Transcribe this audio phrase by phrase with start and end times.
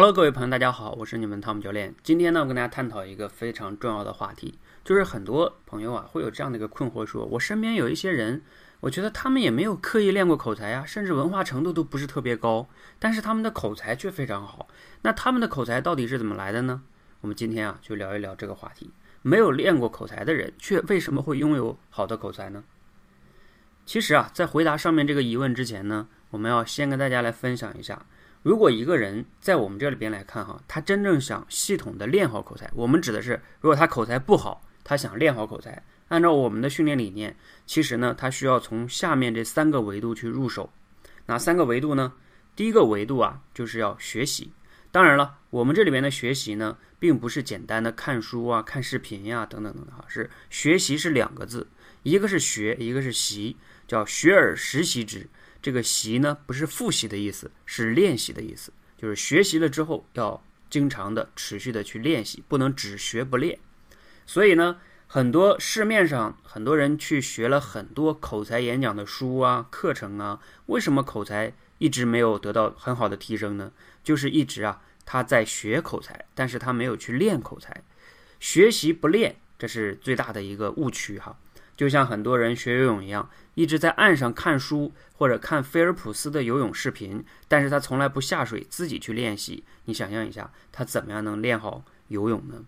[0.00, 1.92] Hello，各位朋友，大家好，我是你们汤姆教练。
[2.04, 8.40] 今天呢，我跟大家探讨一个非常重要的话题，就是很多朋友啊会有这样的一个困惑，说我身边有一些人，
[8.78, 12.68] 我觉得他们也没有刻意练过口才啊，甚至文化程度都不是特别高，
[13.00, 14.68] 但是他们的口才却非常好。
[15.02, 16.80] 那他们的口才到底是怎么来的呢？
[17.22, 18.92] 我们今天啊就聊一聊这个话题。
[19.22, 22.62] 没有练过口才的人，却为什么会拥有好的口才呢？
[23.84, 28.06] 其实啊，在回答上面这个疑问之前呢，我们要先跟大家来分享一下。
[28.42, 37.36] 如果一个人在我们这里边来看哈，他真正想系统的练好口才，我们指的是，如果他口才不好，他想练好口才，按照我们的训练理念，
[37.66, 40.72] 其实呢，他需要从下面这三个维度去入手。
[41.26, 42.14] 哪三个维度呢？
[42.56, 44.52] 第一个维度啊，就是要学习。
[44.90, 51.68] 当然了，我们这里边的学习呢，并不是简单的看书啊、看视频呀等等等等哈，是学习是两个字，
[52.04, 55.28] 一个是学，一个是习，叫学而时习之。
[55.60, 58.72] 这个习呢，不是复习的意思，是练习的意思。
[58.96, 63.58] 就是学习了之后，要经常的、持续的去练习，不能只学不练。
[64.26, 73.72] 所以呢，很多市面上很多人去学了很多口才演讲的书啊、课程啊，为什么口才一直没有得到很好的提升呢？
[74.02, 77.82] 就是一直啊，他在学口才，但是他没有去练口才。
[78.40, 81.38] 学习不练，这是最大的一个误区哈。
[81.78, 89.62] 就像很多人学游泳一样，一直在岸上看书或者看菲尔普斯的游泳视频，但是他从来不下水自己去练习。
[89.84, 92.64] 你想象一下，他怎么样能练好游泳呢？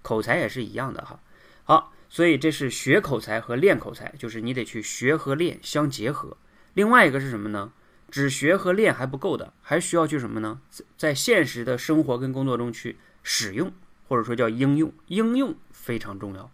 [0.00, 1.18] 口才也是一样的哈。
[1.64, 6.36] 好，所以这是学口才和练口才，就是你得去学和练相结合。
[6.74, 7.72] 另外一个是什么呢？
[8.12, 10.60] 只学和练还不够的，还需要去什么呢？
[10.96, 13.72] 在现实的生活跟工作中去使用，
[14.06, 14.92] 或者说叫应用。
[15.08, 16.48] 应用非常重要。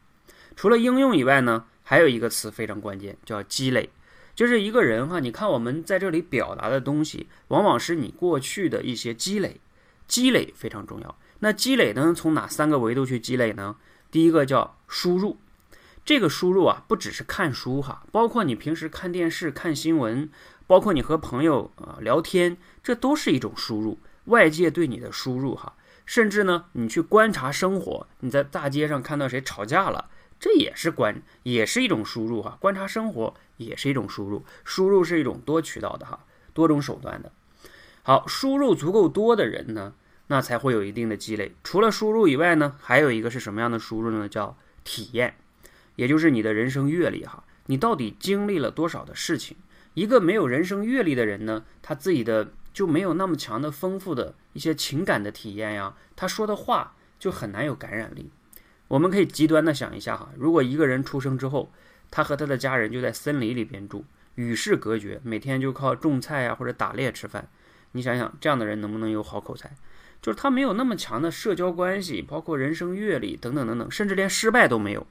[0.57, 1.67] 除了应用以外呢？
[1.91, 3.89] 还有一个词非常关键，叫积累，
[4.35, 9.59] 就是一个人哈，你看我们在这里表达的东西，往往是你过去的一些积累，
[10.07, 11.17] 积累非常重要。
[11.39, 13.77] 那积累能从哪三个维度去积累呢？
[14.11, 15.39] 第一个叫输入，
[16.05, 20.29] 这个输入啊，不只是看书哈，包括你平时看电视、看新闻，
[20.67, 25.73] 包括你和朋友啊聊天，这都是一种输入，外界对你的输入哈，
[26.05, 30.11] 甚至呢，你去观察生活，你在大街上看到谁吵架了。
[30.41, 32.57] 这也是观，也是一种输入哈。
[32.61, 37.33] 观察生活也是一种输入，输入是一种多渠道的哈，多种手段的。
[38.03, 39.95] 好，输入足够多的人呢，
[40.29, 41.53] 那才会有一定的积累。
[41.65, 44.29] 除了输入以外呢，还有一个是什么样的输入呢？
[44.29, 45.37] 叫体验，
[45.97, 47.45] 也就是你的人生阅历哈。
[47.67, 49.57] 你到底经历了多少的事情？
[49.95, 58.31] 一个没有人生阅历的人呢，他自己的就没有那么强的丰富的一些情感的体验呀，他说的话就很难有感染力。
[58.89, 61.71] 我们可以极端的想一下哈，如果一个人出生之后，
[62.11, 64.05] 他和他的家人就在森林里边住，
[64.35, 67.49] 与世隔绝，每天就靠种菜啊或者打猎吃饭，
[67.93, 69.71] 你想想这样的人能不能有好口才？
[70.21, 75.07] 就是他没有那么强的社交关系，包括人生阅历等等等等，甚至连失败都没有。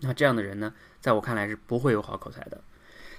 [0.00, 2.62] 那这样的人呢，在我看来是不会有好口才的。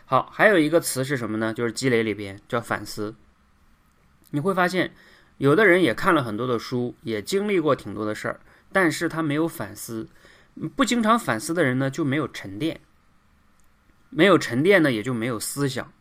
[0.05, 1.53] 好，还有一个词是什么呢？
[1.53, 3.13] 就是积累里边叫反思。
[4.31, 4.93] 你会发现，
[5.37, 8.39] 有的人也看了很多的书，也经历过挺多的事儿。
[8.71, 10.07] 但是他没有反思，
[10.75, 12.81] 不经常反思的人呢，就没有沉淀，
[14.09, 15.91] 没有沉淀呢，也就没有思想。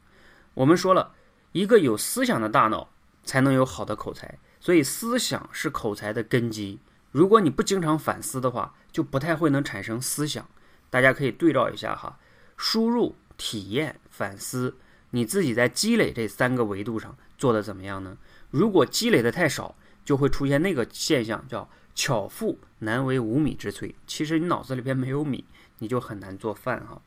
[0.55, 1.15] 我们说了
[1.53, 2.91] 一个有思想的大脑，
[3.25, 6.79] 才能有好的口才，所以思想是口才的根基。
[7.11, 10.47] 如果你不经常反思的话，就不太会能产生思想。
[10.91, 12.19] 大家可以对照一下哈，
[12.57, 14.77] 输入、体验、反思，
[15.11, 18.19] 你自己在积累这三个维度上做的怎么样呢？
[18.51, 19.75] 如果积累的太少，
[20.05, 21.67] 就会出现那个现象，叫。
[21.99, 23.93] 巧妇难为无米之炊。
[24.07, 25.45] 其实你脑子里边没有米，
[25.81, 27.03] 你就很难做饭哈。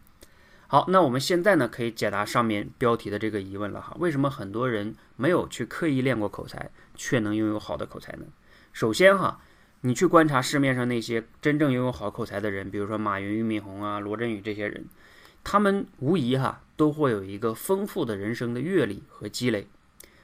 [0.68, 3.96] 好，那我们现在呢，可以解答上面标题的这个疑问了哈。
[4.00, 8.26] 为什么很多人没有去刻意练过口才，却能拥有好的口才呢？
[8.74, 9.40] 首先哈，
[9.80, 14.86] 你去观察市面上那些真正拥有好口才的人，比如说马云、俞敏洪啊、罗振宇这些人，
[15.42, 19.70] 他们无疑哈都会有一个丰富的人生的阅历和积累，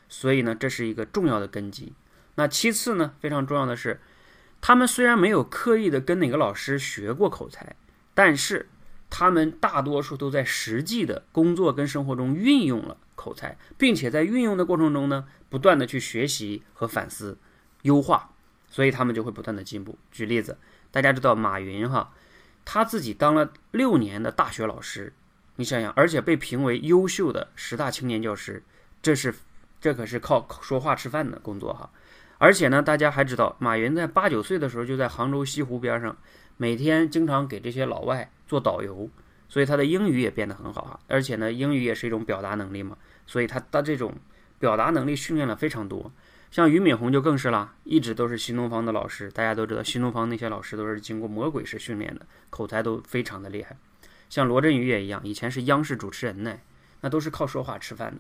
[0.10, 1.94] 所以呢，这是一个重要的根基。
[2.36, 4.02] 那其次呢，非常重要的是。
[4.60, 7.76] 他们虽然没有刻意的跟哪个老师学过口才，
[8.14, 8.70] 但是
[9.10, 17.38] 他们大多数都在实际的工作跟生活中运用了口才，并且在运用的过程中呢，不断的去学习和反思、
[17.84, 18.32] 优化，
[18.70, 19.98] 所以他们就会不断的进步。
[20.12, 20.58] 举例子，
[20.92, 22.12] 大家知道马云哈，
[22.66, 25.14] 他自己当了六年的大学老师，
[25.56, 28.62] 你想想，而且被评为优秀的十大青年教师，
[29.02, 29.34] 这是
[29.80, 31.90] 这可是靠说话吃饭的工作哈。
[32.40, 36.16] 而且呢，大家还知道，马云在八九岁的时候就在杭州西湖边上，
[36.58, 39.10] 每天经常给这些老外做导游，
[39.50, 41.00] 所以他的英语也变得很好啊。
[41.08, 44.14] 而且呢，英语也是一种表达能力嘛，所以他的这种
[44.60, 46.12] 表达能力训练了非常多。
[46.50, 49.30] 像俞敏洪就更是了，一直都是新东方的老师。
[49.32, 53.76] 大家都知道，新东方那些老师都是经过魔鬼式训练的，口才都非常的厉害。
[54.30, 56.58] 像罗振宇也一样，以前是央视主持人呢，
[57.02, 58.20] 那都是靠说话吃饭的。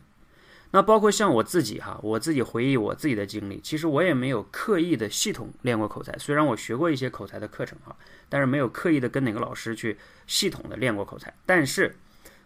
[0.71, 6.17] 那包括像我自己哈，我自己回忆我自己的经历，其实我也没有刻意的系统练过口才。
[6.17, 7.95] 虽然我学过一些口才的课程哈，
[8.27, 9.97] 但是没有刻意的跟哪个老师去
[10.27, 11.33] 系统的练过口才。
[11.45, 11.95] 但是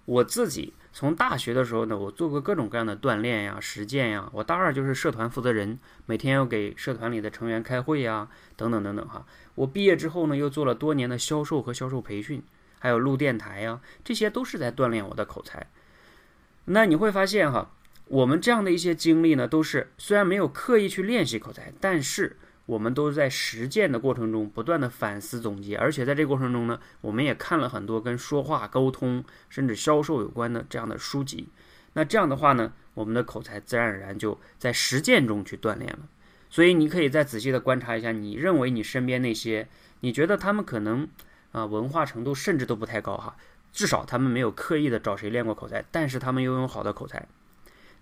[0.06, 4.30] 我自己从大学的时候呢，我做过各种各样的锻炼呀、实践呀。
[4.34, 9.26] 我大二就是社团负责人，每天要给社团里的成员开会呀，等等等等哈。
[9.56, 12.44] 我毕业之后呢，又做了多年的销售和销售培训，
[12.78, 15.66] 还有录电台呀，这些都是在锻炼我的口才。
[16.66, 17.72] 那你会发现哈。
[18.12, 22.36] 我们这样的一些经历呢，都是虽然没有刻意去练习口才，但是
[22.66, 31.48] 我们都在实践的过程中不断的反思总结，而且在这个过程中呢，我们也看了很多跟说话、沟通甚至销售有关的这样的书籍。
[31.94, 36.00] 那这样的话呢，我们的口才自然而然就在实践中去锻炼了。
[36.50, 39.70] 所以你可以再仔细的观察一下，你认为你身边那些
[40.02, 41.08] 你觉得他们可能
[41.54, 43.38] 啊文化程度甚至都不太高哈，
[43.72, 47.26] 至少他们没有刻意的找谁练过口才，但是他们拥有好的口才。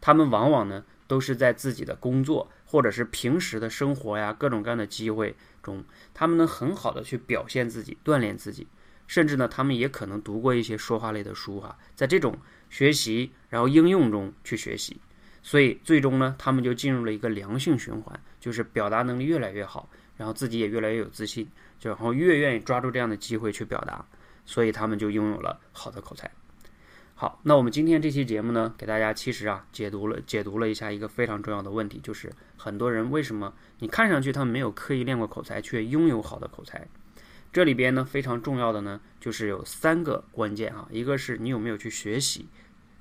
[0.01, 8.67] 他们往往呢，都是在自己的工作或者是平时的生活呀，各种各样的机会中，他们能很好的去表现自己，锻炼自己，
[9.07, 12.37] 甚至呢，他们也可能读过一些说话类的书哈，在这种
[12.69, 15.01] 学习然后应用中去学习，
[15.41, 21.49] 所以最终呢，他们就进入了一个良性循环，就是表达能力越来越好，然后自己也越来越有自信，
[21.79, 24.05] 就然后越愿意抓住这样的机会去表达，
[24.45, 26.29] 所以他们就拥有了好的口才。
[27.21, 36.87] 好，那我们今天这期节目呢，给大家其实啊解读了解读了一下一个非常重要的问题，就是很多人为什么你看上去他们没有刻意练过口才，却拥有好的口才？
[37.51, 42.47] 这里边呢非常重要的呢，就是有三个关键啊，一个是你有没有去学习，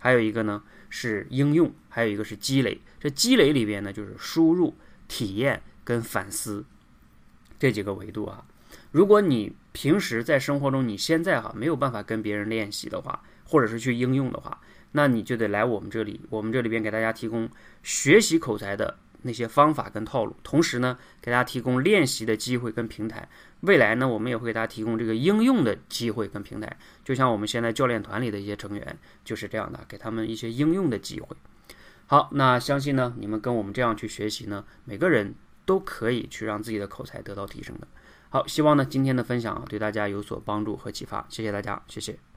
[0.00, 2.81] 还有一个呢是应用，还有一个是积累。
[2.99, 4.75] 这积累里边呢，就是输入、
[5.06, 6.65] 体验跟反思
[7.56, 8.44] 这几个维度啊。
[8.91, 14.60] 如果你平时在生活中，你现在哈没有办法跟别人练习的话，或者是去应用的话，
[14.92, 17.48] 那你就得来我们这里，我们这里边给大家提供
[17.82, 23.28] 学习口才的那些方法跟套路，同时呢，给大家提供练习的机会跟平台。
[23.62, 26.76] 未来呢，我们也会给大家提供这个应用的机会跟平台。
[27.04, 31.36] 就像我们现在教练团里的一些成员就是这样的，给他们一些应用的机会。
[32.06, 35.34] 好，那相信呢，你们跟我们这样去学习呢，每个人
[35.66, 37.88] 都可以去让自己的口才得到提升的。
[38.30, 42.27] 好，希望呢今天的分享对大家有所帮助和启发，谢谢大家，谢谢。